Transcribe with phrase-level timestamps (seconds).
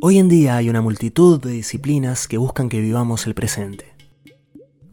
[0.00, 3.96] Hoy en día hay una multitud de disciplinas que buscan que vivamos el presente.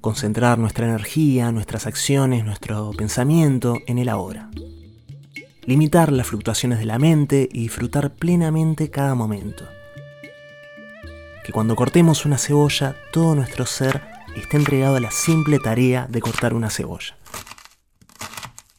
[0.02, 4.50] Concentrar nuestra energía, nuestras acciones, nuestro pensamiento en el ahora.
[5.62, 9.68] Limitar las fluctuaciones de la mente y disfrutar plenamente cada momento.
[11.46, 14.02] Que cuando cortemos una cebolla, todo nuestro ser
[14.36, 17.16] esté entregado a la simple tarea de cortar una cebolla.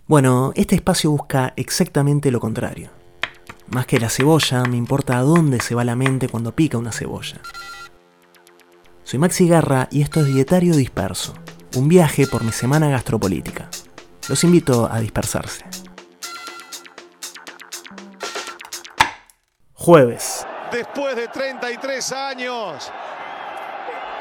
[0.09, 2.96] Bueno, este espacio busca exactamente lo contrario
[3.69, 6.93] más que la cebolla, me importa a dónde se va la mente cuando pica una
[6.93, 7.41] cebolla.
[9.03, 11.35] Soy Maxi Garra y esto es Dietario Disperso,
[11.77, 13.69] un viaje por mi semana gastropolítica.
[14.29, 15.65] Los invito a dispersarse.
[19.75, 20.47] Jueves.
[20.73, 22.91] Después de 33 años,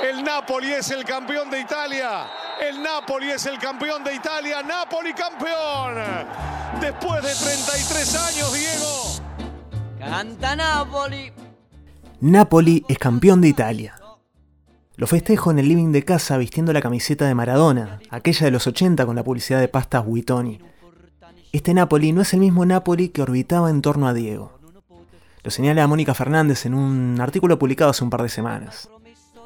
[0.03, 2.27] el Napoli es el campeón de Italia.
[2.62, 4.62] El Napoli es el campeón de Italia.
[4.62, 5.95] Napoli campeón.
[6.80, 9.05] Después de 33 años, Diego.
[10.05, 10.55] Canta
[12.22, 12.86] Napoli.
[12.88, 13.95] Es campeón de Italia.
[14.98, 18.67] Lo festejo en el living de casa vistiendo la camiseta de Maradona, aquella de los
[18.67, 20.59] 80 con la publicidad de pastas Buitoni.
[21.52, 24.59] Este Napoli no es el mismo Napoli que orbitaba en torno a Diego.
[25.44, 28.89] Lo señala Mónica Fernández en un artículo publicado hace un par de semanas.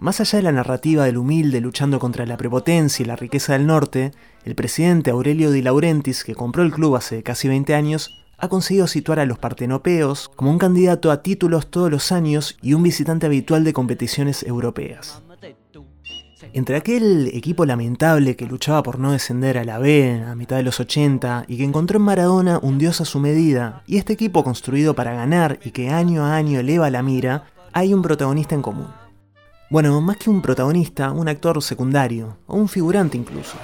[0.02, 3.66] Más allá de la narrativa del humilde luchando contra la prepotencia y la riqueza del
[3.66, 4.12] norte,
[4.44, 8.88] el presidente Aurelio Di Laurentiis, que compró el club hace casi 20 años, ha conseguido
[8.88, 13.26] situar a los partenopeos como un candidato a títulos todos los años y un visitante
[13.26, 15.22] habitual de competiciones europeas.
[16.54, 20.64] Entre aquel equipo lamentable que luchaba por no descender a la B a mitad de
[20.64, 24.44] los 80 y que encontró en Maradona un dios a su medida, y este equipo
[24.44, 27.44] construido para ganar y que año a año eleva la mira,
[27.74, 28.88] hay un protagonista en común.
[29.70, 33.58] Bueno, más que un protagonista, un actor secundario, o un figurante incluso.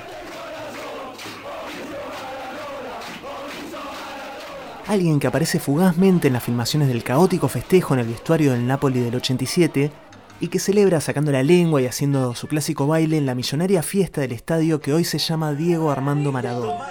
[4.88, 9.00] Alguien que aparece fugazmente en las filmaciones del caótico festejo en el vestuario del Napoli
[9.00, 9.92] del 87
[10.40, 14.22] y que celebra sacando la lengua y haciendo su clásico baile en la millonaria fiesta
[14.22, 16.86] del estadio que hoy se llama Diego Armando Maradona.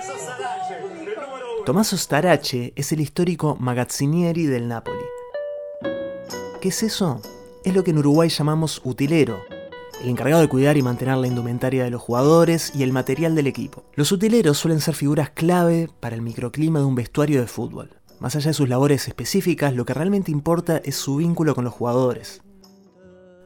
[1.64, 4.98] Tommaso Starace es el histórico magazzinieri del Napoli.
[6.60, 7.20] ¿Qué es eso?
[7.64, 9.40] Es lo que en Uruguay llamamos utilero,
[10.02, 13.46] el encargado de cuidar y mantener la indumentaria de los jugadores y el material del
[13.46, 13.84] equipo.
[13.94, 17.90] Los utileros suelen ser figuras clave para el microclima de un vestuario de fútbol.
[18.20, 21.74] Más allá de sus labores específicas, lo que realmente importa es su vínculo con los
[21.74, 22.42] jugadores.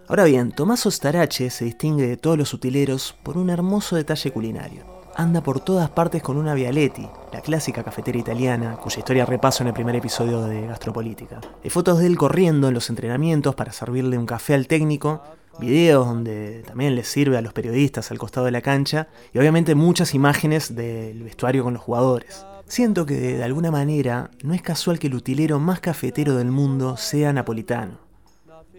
[0.09, 4.85] Ahora bien, Tommaso Starace se distingue de todos los utileros por un hermoso detalle culinario.
[5.15, 9.69] Anda por todas partes con una Vialetti, la clásica cafetera italiana, cuya historia repaso en
[9.69, 11.41] el primer episodio de Gastropolítica.
[11.63, 15.23] Hay fotos de él corriendo en los entrenamientos para servirle un café al técnico
[15.59, 19.75] videos donde también les sirve a los periodistas al costado de la cancha y obviamente
[19.75, 22.45] muchas imágenes del vestuario con los jugadores.
[22.67, 26.97] Siento que de alguna manera no es casual que el utilero más cafetero del mundo
[26.97, 27.99] sea napolitano.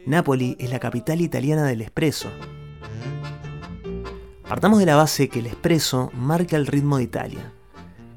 [0.05, 2.29] Nápoli es la capital italiana del espresso.
[4.47, 7.53] Partamos de la base que el espresso marca el ritmo de Italia.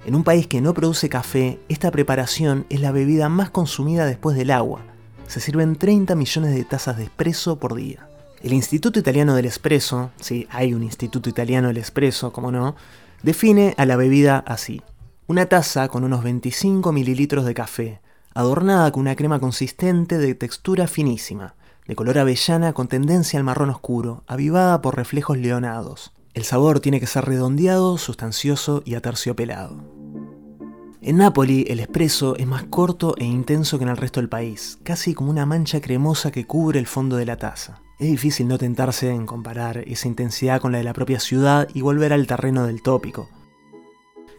[0.05, 4.37] En un país que no produce café, esta preparación es la bebida más consumida después
[4.37, 4.81] del agua.
[5.27, 8.09] Se sirven 30 millones de tazas de espresso por día.
[8.43, 12.75] El Instituto Italiano del Espresso, sí, hay un Instituto Italiano del Espresso, como no,
[13.23, 14.83] define a la bebida así.
[15.29, 18.01] Una taza con unos 25 mililitros de café,
[18.35, 21.55] adornada con una crema consistente de textura finísima,
[21.87, 26.13] de color avellana con tendencia al marrón oscuro, avivada por reflejos leonados.
[26.35, 29.85] El sabor tiene que ser redondeado, sustancioso y aterciopelado.
[31.01, 34.81] En Nápoli el espresso es más corto e intenso que en el resto del país,
[34.83, 37.82] casi como una mancha cremosa que cubre el fondo de la taza.
[37.99, 41.83] Es difícil no tentarse en comparar esa intensidad con la de la propia ciudad y
[41.83, 43.29] volver al terreno del tópico.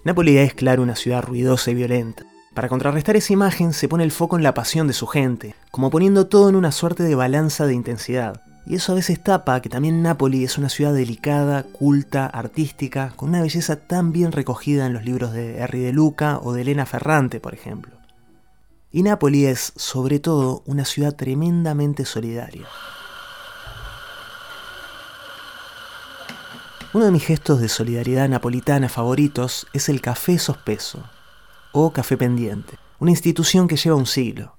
[0.03, 2.25] Nápoles es, claro, una ciudad ruidosa y violenta.
[2.53, 5.89] Para contrarrestar esa imagen se pone el foco en la pasión de su gente, como
[5.89, 8.41] poniendo todo en una suerte de balanza de intensidad.
[8.65, 13.29] Y eso a veces tapa que también Nápoles es una ciudad delicada, culta, artística, con
[13.29, 16.85] una belleza tan bien recogida en los libros de Henry de Luca o de Elena
[16.85, 17.97] Ferrante, por ejemplo.
[18.91, 22.67] Y Nápoles es, sobre todo, una ciudad tremendamente solidaria.
[26.93, 31.03] Uno de mis gestos de solidaridad napolitana favoritos es el café sospeso,
[31.71, 34.53] o café pendiente, una institución que lleva un siglo.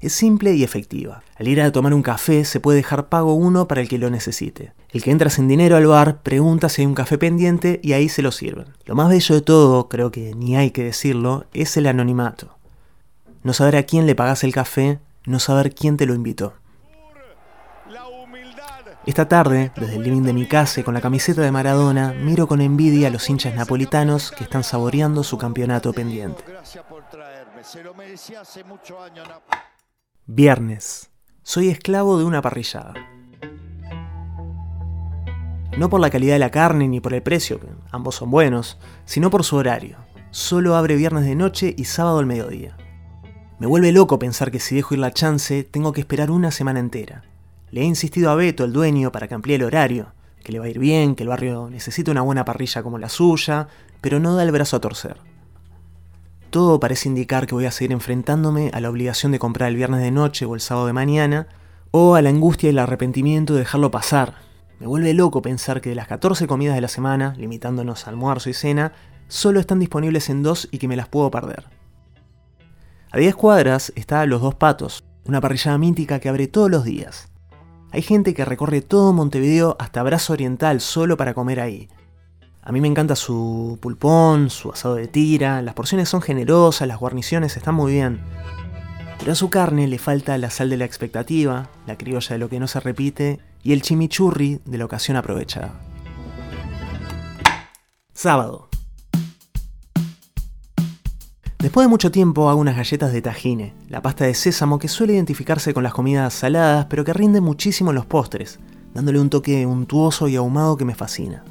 [0.00, 1.22] Es simple y efectiva.
[1.36, 4.08] Al ir a tomar un café se puede dejar pago uno para el que lo
[4.08, 4.72] necesite.
[4.92, 8.08] El que entra sin dinero al bar pregunta si hay un café pendiente y ahí
[8.08, 8.68] se lo sirven.
[8.86, 12.56] Lo más bello de todo, creo que ni hay que decirlo, es el anonimato.
[13.42, 16.54] No saber a quién le pagas el café, no saber quién te lo invitó.
[19.06, 22.62] Esta tarde, desde el living de mi casa con la camiseta de Maradona, miro con
[22.62, 26.42] envidia a los hinchas napolitanos que están saboreando su campeonato pendiente.
[30.26, 31.10] Viernes.
[31.42, 32.94] soy esclavo de una parrillada.
[35.76, 38.78] No por la calidad de la carne ni por el precio, que ambos son buenos,
[39.04, 39.98] sino por su horario.
[40.30, 42.78] Solo abre viernes de noche y sábado al mediodía.
[43.58, 46.80] Me vuelve loco pensar que si dejo ir la chance, tengo que esperar una semana
[46.80, 47.22] entera.
[47.74, 50.12] Le he insistido a Beto, el dueño, para que amplíe el horario,
[50.44, 53.08] que le va a ir bien, que el barrio necesita una buena parrilla como la
[53.08, 53.66] suya,
[54.00, 55.16] pero no da el brazo a torcer.
[56.50, 60.02] Todo parece indicar que voy a seguir enfrentándome a la obligación de comprar el viernes
[60.02, 61.48] de noche o el sábado de mañana,
[61.90, 64.34] o a la angustia y el arrepentimiento de dejarlo pasar,
[64.78, 68.50] me vuelve loco pensar que de las 14 comidas de la semana, limitándonos a almuerzo
[68.50, 68.92] y cena,
[69.26, 71.64] solo están disponibles en dos y que me las puedo perder.
[73.10, 77.33] A 10 cuadras está Los Dos Patos, una parrillada mítica que abre todos los días.
[77.94, 81.88] Hay gente que recorre todo Montevideo hasta Brazo Oriental solo para comer ahí.
[82.60, 86.98] A mí me encanta su pulpón, su asado de tira, las porciones son generosas, las
[86.98, 88.20] guarniciones están muy bien.
[89.20, 92.48] Pero a su carne le falta la sal de la expectativa, la criolla de lo
[92.48, 95.78] que no se repite y el chimichurri de la ocasión aprovechada.
[98.12, 98.73] Sábado.
[101.58, 105.14] Después de mucho tiempo hago unas galletas de tajine, la pasta de sésamo que suele
[105.14, 108.58] identificarse con las comidas saladas, pero que rinde muchísimo en los postres,
[108.92, 111.42] dándole un toque untuoso y ahumado que me fascina.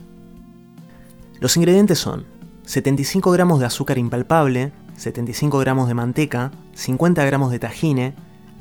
[1.39, 2.25] Los ingredientes son
[2.65, 8.15] 75 gramos de azúcar impalpable, 75 gramos de manteca, 50 gramos de tajine,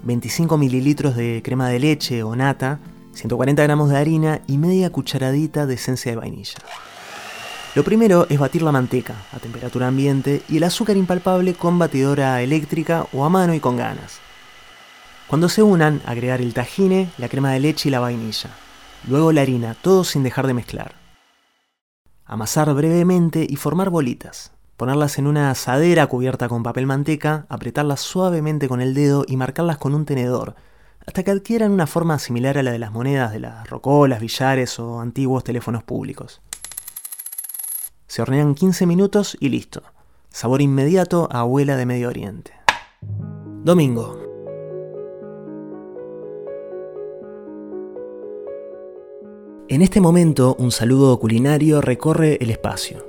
[0.04, 2.80] 25 mililitros de crema de leche o nata,
[3.12, 6.58] 140 gramos de harina y media cucharadita de esencia de vainilla.
[7.74, 12.42] Lo primero es batir la manteca a temperatura ambiente y el azúcar impalpable con batidora
[12.42, 14.20] eléctrica o a mano y con ganas.
[15.26, 18.50] Cuando se unan, agregar el tajine, la crema de leche y la vainilla.
[19.08, 20.96] Luego la harina, todo sin dejar de mezclar.
[22.26, 24.52] Amasar brevemente y formar bolitas.
[24.76, 29.78] Ponerlas en una asadera cubierta con papel manteca, apretarlas suavemente con el dedo y marcarlas
[29.78, 30.56] con un tenedor,
[31.06, 34.78] hasta que adquieran una forma similar a la de las monedas de las rocolas, billares
[34.78, 36.42] o antiguos teléfonos públicos.
[38.12, 39.82] Se hornean 15 minutos y listo.
[40.29, 42.53] Sabor inmediato a abuela de Medio Oriente.
[43.64, 44.20] Domingo.
[49.67, 53.03] En este momento, un saludo culinario recorre el espacio.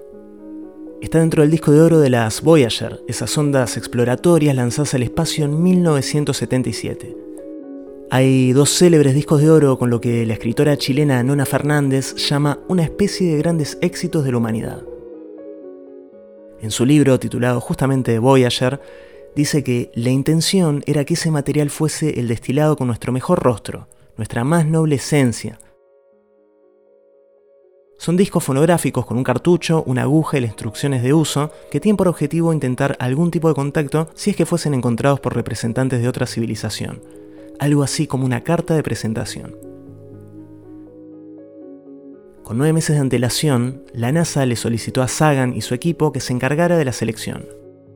[1.01, 5.43] Está dentro del disco de oro de las Voyager, esas ondas exploratorias lanzadas al espacio
[5.43, 7.23] en 1977
[8.13, 12.59] hay dos célebres discos de oro con lo que la escritora chilena Nona Fernández llama
[12.67, 14.83] una especie de grandes éxitos de la humanidad.
[16.63, 18.81] En su libro titulado justamente Voyager,
[19.35, 23.89] dice que la intención era que ese material fuese el destilado con nuestro mejor rostro,
[24.15, 25.59] nuestra más noble esencia.
[27.97, 31.97] Son discos fonográficos con un cartucho, una aguja y las instrucciones de uso que tienen
[31.97, 36.07] por objetivo intentar algún tipo de contacto si es que fuesen encontrados por representantes de
[36.07, 37.01] otra civilización
[37.59, 39.55] algo así como una carta de presentación.
[42.43, 46.19] Con nueve meses de antelación, la NASA le solicitó a Sagan y su equipo que
[46.19, 47.45] se encargara de la selección.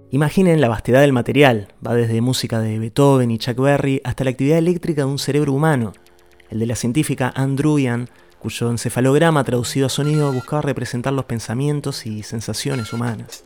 [0.10, 4.30] Imaginen la vastedad del material, va desde música de Beethoven y Chuck Berry hasta la
[4.30, 5.92] actividad eléctrica de un cerebro humano,
[6.50, 8.08] el de la científica Andrewian,
[8.40, 13.44] cuyo encefalograma traducido a sonido buscaba representar los pensamientos y sensaciones humanas.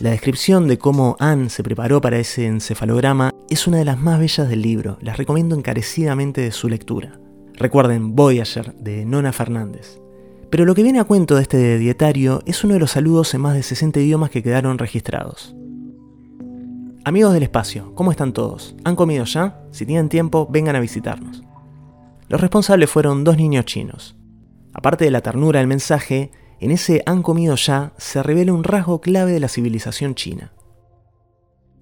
[0.00, 4.20] La descripción de cómo Anne se preparó para ese encefalograma es una de las más
[4.20, 7.18] bellas del libro, las recomiendo encarecidamente de su lectura.
[7.58, 10.00] Recuerden Voyager de Nona Fernández.
[10.48, 13.40] Pero lo que viene a cuento de este dietario es uno de los saludos en
[13.40, 15.56] más de 60 idiomas que quedaron registrados.
[17.04, 18.76] Amigos del espacio, ¿cómo están todos?
[18.84, 19.60] ¿Han comido ya?
[19.72, 21.42] Si tienen tiempo, vengan a visitarnos.
[22.28, 24.16] Los responsables fueron dos niños chinos.
[24.72, 29.00] Aparte de la ternura del mensaje, en ese han comido ya se revela un rasgo
[29.00, 30.52] clave de la civilización china.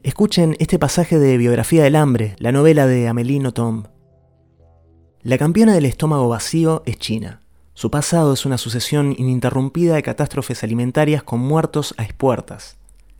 [0.02, 3.88] Escuchen este pasaje de Biografía del Hambre, la novela de Amélie Nothomb.
[5.26, 7.40] La campeona del estómago vacío es China.
[7.74, 12.76] Su pasado es una sucesión ininterrumpida de catástrofes alimentarias con muertos a expuertas.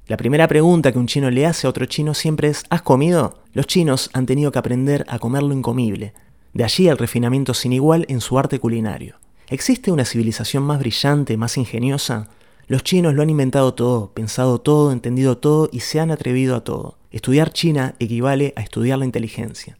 [0.06, 3.42] La primera pregunta que un chino le hace a otro chino siempre es ¿Has comido?
[3.54, 6.14] Los chinos han tenido que aprender a comer lo incomible.
[6.52, 9.16] De allí el refinamiento sin igual en su arte culinario.
[9.48, 12.28] ¿Existe una civilización más brillante, más ingeniosa?
[12.68, 16.62] Los chinos lo han inventado todo, pensado todo, entendido todo y se han atrevido a
[16.62, 16.98] todo.
[17.10, 19.76] Estudiar China equivale a estudiar la inteligencia.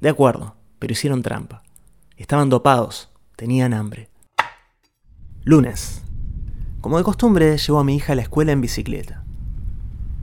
[0.00, 1.62] De acuerdo, pero hicieron trampa.
[2.16, 4.10] Estaban dopados, tenían hambre.
[5.44, 6.02] Lunes.
[6.80, 9.22] Como de costumbre, llevo a mi hija a la escuela en bicicleta.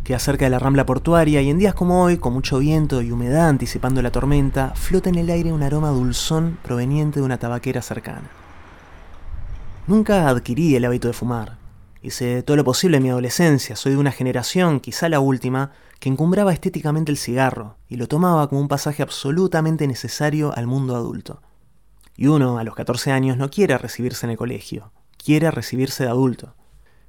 [0.04, 3.12] Queda cerca de la rambla portuaria y en días como hoy, con mucho viento y
[3.12, 7.82] humedad anticipando la tormenta, flota en el aire un aroma dulzón proveniente de una tabaquera
[7.82, 8.30] cercana.
[9.86, 11.58] Nunca adquirí el hábito de fumar.
[12.02, 16.10] Hice todo lo posible en mi adolescencia, soy de una generación, quizá la última, que
[16.10, 21.42] encumbraba estéticamente el cigarro y lo tomaba como un pasaje absolutamente necesario al mundo adulto.
[22.16, 24.92] Y uno, a los 14 años, no quiere recibirse en el colegio,
[25.24, 26.56] quiere recibirse de adulto.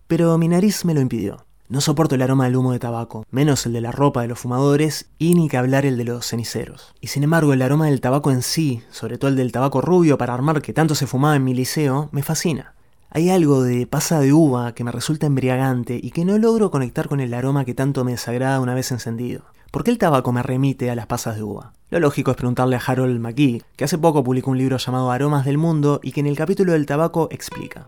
[0.06, 1.44] Pero mi nariz me lo impidió.
[1.68, 4.38] No soporto el aroma del humo de tabaco, menos el de la ropa de los
[4.38, 6.94] fumadores y ni que hablar el de los ceniceros.
[7.02, 10.16] Y sin embargo, el aroma del tabaco en sí, sobre todo el del tabaco rubio
[10.16, 12.74] para armar que tanto se fumaba en mi liceo, me fascina.
[13.10, 17.08] Hay algo de pasa de uva que me resulta embriagante y que no logro conectar
[17.08, 19.44] con el aroma que tanto me desagrada una vez encendido.
[19.70, 21.72] ¿Por qué el tabaco me remite a las pasas de uva?
[21.88, 25.46] Lo lógico es preguntarle a Harold McGee, que hace poco publicó un libro llamado Aromas
[25.46, 27.86] del Mundo y que en el capítulo del tabaco explica.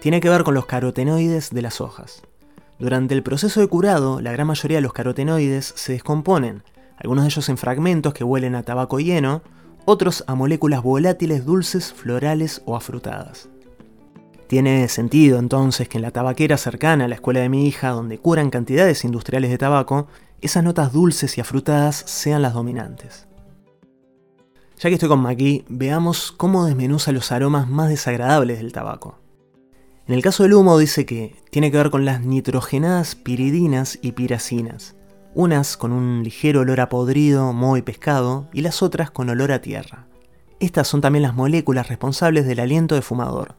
[0.00, 2.22] Tiene que ver con los carotenoides de las hojas.
[2.78, 6.62] Durante el proceso de curado, la gran mayoría de los carotenoides se descomponen,
[6.98, 9.42] algunos de ellos en fragmentos que huelen a tabaco y heno,
[9.86, 13.48] otros a moléculas volátiles dulces, florales o afrutadas.
[14.48, 18.18] Tiene sentido entonces que en la tabaquera cercana a la escuela de mi hija, donde
[18.18, 20.06] curan cantidades industriales de tabaco,
[20.40, 23.28] esas notas dulces y afrutadas sean las dominantes.
[24.78, 29.18] Ya que estoy con Maki, veamos cómo desmenuza los aromas más desagradables del tabaco.
[30.06, 34.12] En el caso del humo dice que tiene que ver con las nitrogenadas piridinas y
[34.12, 34.96] piracinas,
[35.34, 39.52] unas con un ligero olor a podrido, moho y pescado, y las otras con olor
[39.52, 40.06] a tierra.
[40.58, 43.56] Estas son también las moléculas responsables del aliento de fumador,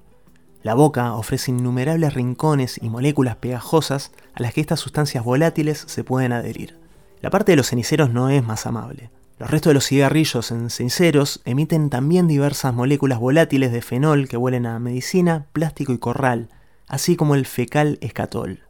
[0.61, 6.03] la boca ofrece innumerables rincones y moléculas pegajosas a las que estas sustancias volátiles se
[6.03, 6.77] pueden adherir.
[7.21, 9.09] La parte de los ceniceros no es más amable.
[9.37, 14.35] Los restos de los cigarrillos en ceniceros emiten también diversas moléculas volátiles de fenol que
[14.35, 16.49] huelen a medicina, plástico y corral,
[16.87, 18.63] así como el fecal escatol.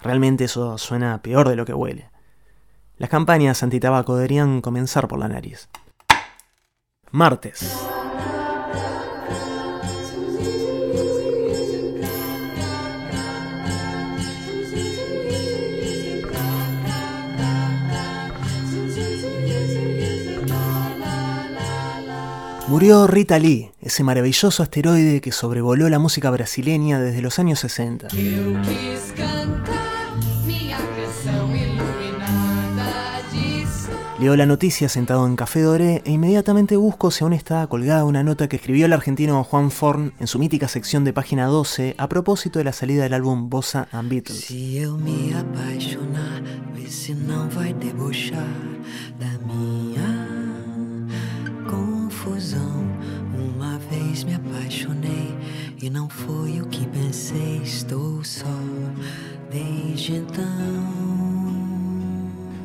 [0.00, 2.08] Realmente eso suena peor de lo que huele.
[2.96, 5.68] Las campañas antitabaco deberían comenzar por la nariz.
[7.10, 7.97] Martes.
[22.68, 28.08] Murió Rita Lee, ese maravilloso asteroide que sobrevoló la música brasileña desde los años 60.
[34.20, 38.22] Leo la noticia sentado en Café Doré e inmediatamente busco si aún está colgada una
[38.22, 42.08] nota que escribió el argentino Juan Forn en su mítica sección de página 12 a
[42.08, 44.40] propósito de la salida del álbum Bossa and Beatles.
[44.40, 44.78] Si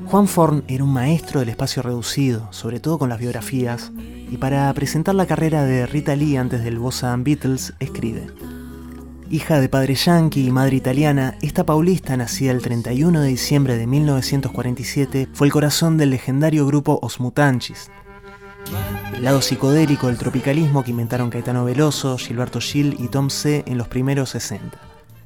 [0.07, 3.91] Juan Forn era un maestro del espacio reducido, sobre todo con las biografías,
[4.31, 8.25] y para presentar la carrera de Rita Lee antes del Bossa Beatles, escribe.
[9.29, 13.85] Hija de padre yankee y madre italiana, esta paulista, nacida el 31 de diciembre de
[13.85, 17.91] 1947, fue el corazón del legendario grupo Os Mutanchis,
[19.13, 23.63] el lado psicodélico del tropicalismo que inventaron Caetano Veloso, Gilberto Gil y Tom C.
[23.67, 24.77] en los primeros 60.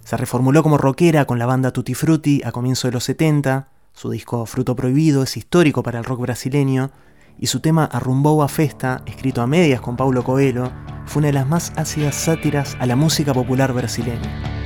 [0.04, 4.12] Se reformuló como rockera con la banda Tutti Frutti a comienzos de los 70, su
[4.12, 6.92] disco Fruto Prohibido es histórico para el rock brasileño,
[7.40, 10.72] y su tema Arrumbou a Festa, escrito a medias con Paulo Coelho,
[11.06, 14.57] fue una de las más ácidas sátiras a la música popular brasileña.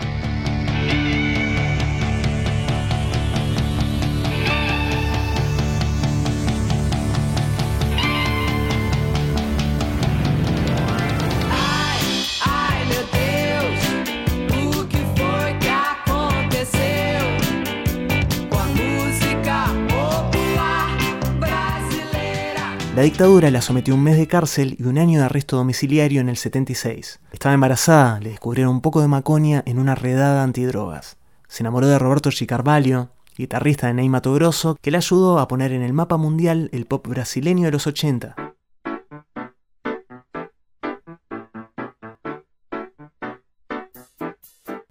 [23.02, 26.22] La dictadura la sometió a un mes de cárcel y un año de arresto domiciliario
[26.22, 27.20] en el 76.
[27.32, 31.18] Estaba embarazada, le descubrieron un poco de maconia en una redada antidrogas.
[31.48, 35.72] Se enamoró de Roberto Chicarvalho, guitarrista de Ney Mato Grosso, que le ayudó a poner
[35.72, 38.36] en el mapa mundial el pop brasileño de los 80.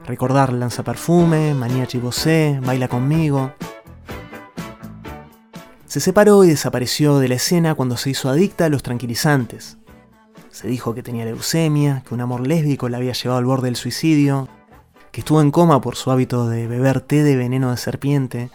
[0.01, 3.53] Recordar Lanza Perfume, Manía Chibosé, Baila conmigo,
[5.91, 9.77] se separó y desapareció de la escena cuando se hizo adicta a los tranquilizantes.
[10.49, 13.75] Se dijo que tenía leucemia, que un amor lésbico la había llevado al borde del
[13.75, 14.47] suicidio,
[15.11, 18.51] que estuvo en coma por su hábito de beber té de veneno de serpiente.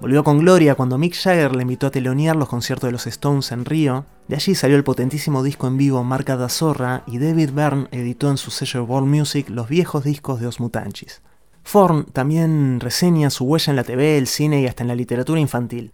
[0.00, 3.52] Volvió con gloria cuando Mick Jagger le invitó a telonear los conciertos de los Stones
[3.52, 4.04] en Río.
[4.26, 8.30] De allí salió el potentísimo disco en vivo Marca da Zorra y David Byrne editó
[8.30, 11.22] en su sello World Music los viejos discos de Os Mutanchis.
[11.62, 15.38] Forn también reseña su huella en la TV, el cine y hasta en la literatura
[15.38, 15.92] infantil.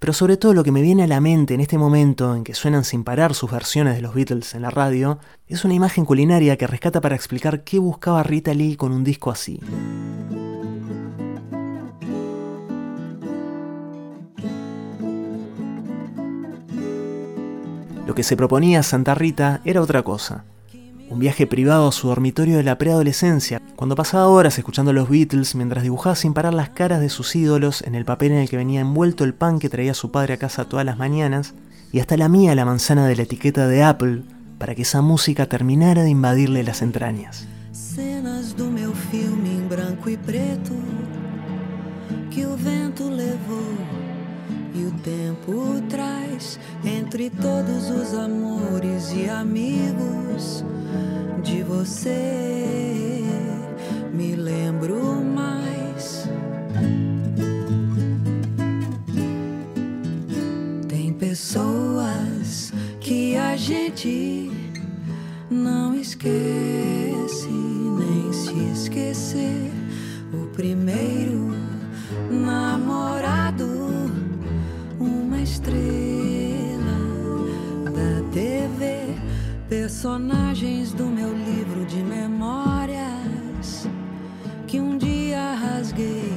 [0.00, 2.54] Pero sobre todo lo que me viene a la mente en este momento en que
[2.54, 6.56] suenan sin parar sus versiones de los Beatles en la radio, es una imagen culinaria
[6.56, 9.60] que rescata para explicar qué buscaba Rita Lee con un disco así.
[18.06, 20.44] Lo que se proponía Santa Rita era otra cosa.
[21.10, 25.08] Un viaje privado a su dormitorio de la preadolescencia, cuando pasaba horas escuchando a los
[25.08, 28.48] Beatles mientras dibujaba sin parar las caras de sus ídolos en el papel en el
[28.48, 31.54] que venía envuelto el pan que traía su padre a casa todas las mañanas,
[31.90, 34.22] y hasta la mía la manzana de la etiqueta de Apple,
[34.58, 37.44] para que esa música terminara de invadirle las entrañas.
[45.92, 46.19] Em
[46.84, 50.64] entre todos os amores e amigos
[51.42, 53.24] de você.
[54.12, 56.28] Me lembro mais.
[60.88, 64.50] Tem pessoas que a gente
[65.50, 69.70] não esquece nem se esquecer.
[70.32, 71.50] O primeiro
[72.30, 73.80] namorado
[75.42, 75.99] estrela
[80.00, 83.86] personagens do meu livro de memórias
[84.66, 86.32] que um dia rasguei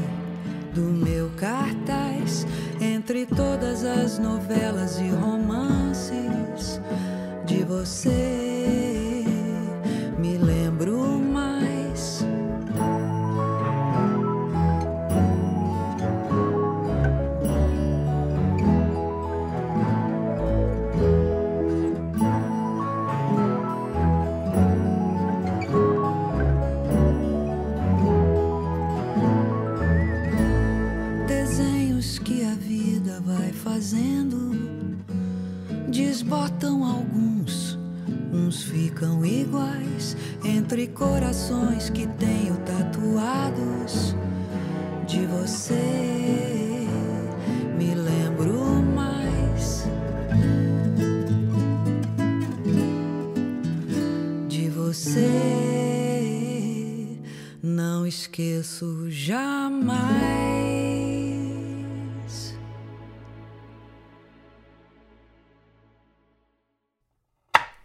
[0.76, 2.46] do meu cartaz
[2.82, 6.82] entre todas as novelas e romances
[7.46, 8.43] de você.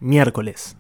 [0.01, 0.77] Miércoles.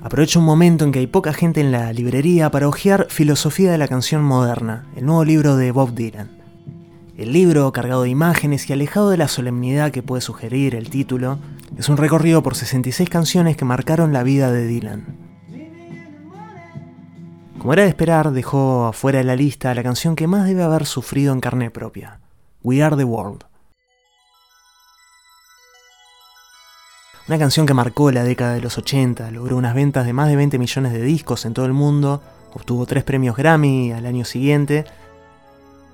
[0.00, 3.78] Aprovecho un momento en que hay poca gente en la librería para hojear Filosofía de
[3.78, 6.38] la Canción Moderna, el nuevo libro de Bob Dylan.
[7.16, 11.38] El libro, cargado de imágenes y alejado de la solemnidad que puede sugerir el título,
[11.76, 15.29] es un recorrido por 66 canciones que marcaron la vida de Dylan.
[17.60, 20.86] Como era de esperar, dejó afuera de la lista la canción que más debe haber
[20.86, 22.18] sufrido en carne propia,
[22.62, 23.44] We Are the World.
[27.28, 30.36] Una canción que marcó la década de los 80, logró unas ventas de más de
[30.36, 32.22] 20 millones de discos en todo el mundo,
[32.54, 34.86] obtuvo tres premios Grammy al año siguiente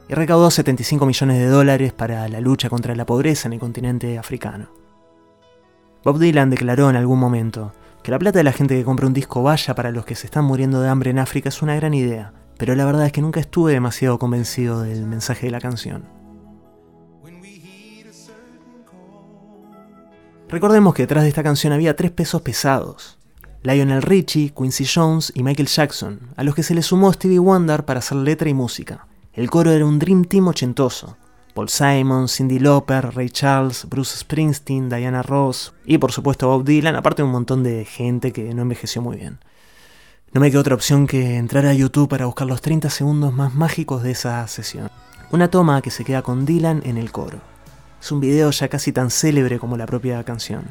[0.08, 4.18] y recaudó 75 millones de dólares para la lucha contra la pobreza en el continente
[4.18, 4.68] africano.
[6.04, 7.72] Bob Dylan declaró en algún momento
[8.06, 10.28] que la plata de la gente que compra un disco vaya para los que se
[10.28, 13.20] están muriendo de hambre en África es una gran idea, pero la verdad es que
[13.20, 16.04] nunca estuve demasiado convencido del mensaje de la canción.
[20.48, 23.18] Recordemos que detrás de esta canción había tres pesos pesados.
[23.64, 27.84] Lionel Richie, Quincy Jones y Michael Jackson, a los que se le sumó Stevie Wonder
[27.84, 29.08] para hacer letra y música.
[29.32, 31.16] El coro era un Dream Team ochentoso.
[31.56, 36.94] Paul Simon, Cindy Lauper, Ray Charles, Bruce Springsteen, Diana Ross y por supuesto Bob Dylan,
[36.96, 39.38] aparte de un montón de gente que no envejeció muy bien.
[40.32, 43.54] No me quedó otra opción que entrar a YouTube para buscar los 30 segundos más
[43.54, 44.90] mágicos de esa sesión.
[45.32, 47.38] Una toma que se queda con Dylan en el coro.
[48.02, 50.64] Es un video ya casi tan célebre como la propia canción.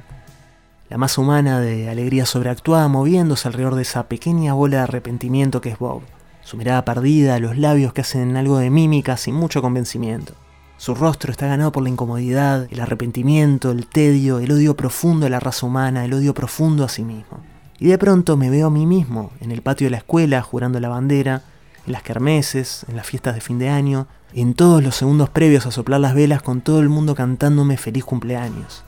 [0.89, 5.69] La más humana de alegría sobreactuada moviéndose alrededor de esa pequeña bola de arrepentimiento que
[5.69, 6.03] es Bob.
[6.43, 10.35] Su mirada perdida, los labios que hacen algo de mímica sin mucho convencimiento.
[10.77, 15.29] Su rostro está ganado por la incomodidad, el arrepentimiento, el tedio, el odio profundo a
[15.29, 17.39] la raza humana, el odio profundo a sí mismo.
[17.79, 20.79] Y de pronto me veo a mí mismo, en el patio de la escuela, jurando
[20.79, 21.43] la bandera,
[21.85, 25.65] en las kermeses, en las fiestas de fin de año, en todos los segundos previos
[25.65, 28.83] a soplar las velas con todo el mundo cantándome feliz cumpleaños.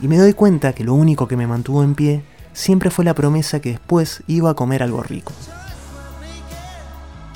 [0.00, 3.14] Y me doy cuenta que lo único que me mantuvo en pie siempre fue la
[3.14, 5.32] promesa que después iba a comer algo rico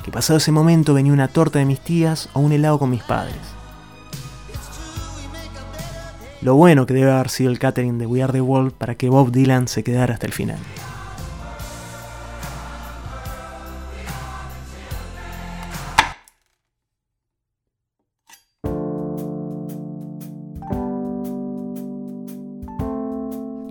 [0.03, 3.03] que pasado ese momento venía una torta de mis tías o un helado con mis
[3.03, 3.35] padres.
[6.41, 9.09] Lo bueno que debe haber sido el catering de We Are the World para que
[9.09, 10.59] Bob Dylan se quedara hasta el final.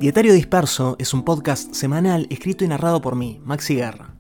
[0.03, 4.12] Dietario Disperso es un podcast semanal escrito y narrado por mí, Maxi Guerra.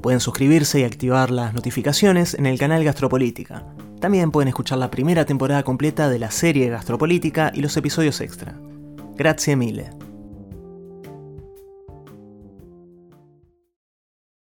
[0.00, 3.64] Pueden suscribirse y activar las notificaciones en el canal Gastropolítica.
[4.00, 8.58] También pueden escuchar la primera temporada completa de la serie Gastropolítica y los episodios extra.
[9.16, 10.09] Grazie mille.